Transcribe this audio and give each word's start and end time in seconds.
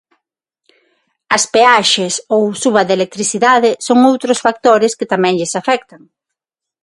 As 1.37 1.43
peaxes 1.53 2.13
ou 2.35 2.43
suba 2.61 2.81
da 2.87 2.97
electricidade 2.99 3.71
son 3.87 3.97
outros 4.11 4.41
factores 4.45 4.95
que 4.97 5.09
tamén 5.13 5.37
lles 5.39 5.53
afectan. 5.61 6.01